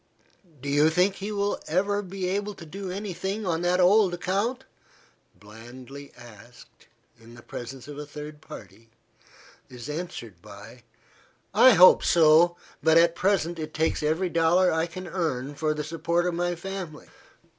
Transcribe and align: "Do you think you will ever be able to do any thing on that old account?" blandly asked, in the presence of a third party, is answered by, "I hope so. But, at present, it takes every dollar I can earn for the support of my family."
"Do 0.63 0.67
you 0.67 0.89
think 0.89 1.21
you 1.21 1.35
will 1.35 1.59
ever 1.67 2.01
be 2.01 2.27
able 2.27 2.55
to 2.55 2.65
do 2.65 2.89
any 2.89 3.13
thing 3.13 3.45
on 3.45 3.61
that 3.61 3.79
old 3.79 4.15
account?" 4.15 4.63
blandly 5.39 6.11
asked, 6.17 6.87
in 7.19 7.35
the 7.35 7.43
presence 7.43 7.87
of 7.87 7.99
a 7.99 8.05
third 8.07 8.41
party, 8.41 8.89
is 9.69 9.87
answered 9.89 10.41
by, 10.41 10.81
"I 11.53 11.73
hope 11.73 12.03
so. 12.03 12.57
But, 12.81 12.97
at 12.97 13.13
present, 13.13 13.59
it 13.59 13.75
takes 13.75 14.01
every 14.01 14.29
dollar 14.29 14.71
I 14.71 14.87
can 14.87 15.07
earn 15.07 15.53
for 15.53 15.71
the 15.71 15.83
support 15.83 16.25
of 16.25 16.33
my 16.33 16.55
family." 16.55 17.05